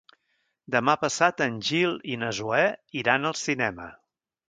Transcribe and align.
Demà 0.75 0.95
passat 1.01 1.45
en 1.47 1.61
Gil 1.69 1.95
i 2.15 2.19
na 2.25 2.33
Zoè 2.41 2.67
iran 3.05 3.33
al 3.33 3.41
cinema. 3.47 3.93